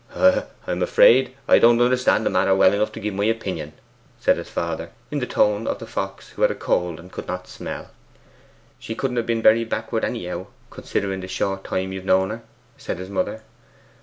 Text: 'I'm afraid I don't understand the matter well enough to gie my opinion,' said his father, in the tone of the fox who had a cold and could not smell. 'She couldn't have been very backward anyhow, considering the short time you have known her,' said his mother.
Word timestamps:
'I'm 0.65 0.81
afraid 0.81 1.35
I 1.47 1.59
don't 1.59 1.79
understand 1.79 2.25
the 2.25 2.31
matter 2.31 2.55
well 2.55 2.73
enough 2.73 2.91
to 2.93 2.99
gie 2.99 3.11
my 3.11 3.25
opinion,' 3.25 3.73
said 4.19 4.37
his 4.37 4.49
father, 4.49 4.89
in 5.11 5.19
the 5.19 5.27
tone 5.27 5.67
of 5.67 5.77
the 5.77 5.85
fox 5.85 6.29
who 6.29 6.41
had 6.41 6.49
a 6.49 6.55
cold 6.55 6.99
and 6.99 7.11
could 7.11 7.27
not 7.27 7.47
smell. 7.47 7.91
'She 8.79 8.95
couldn't 8.95 9.17
have 9.17 9.27
been 9.27 9.43
very 9.43 9.63
backward 9.63 10.03
anyhow, 10.03 10.47
considering 10.71 11.19
the 11.19 11.27
short 11.27 11.63
time 11.63 11.91
you 11.93 11.99
have 11.99 12.05
known 12.07 12.31
her,' 12.31 12.41
said 12.77 12.97
his 12.97 13.09
mother. 13.09 13.43